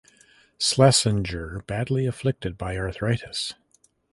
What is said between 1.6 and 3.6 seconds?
badly afflicted by arthritis.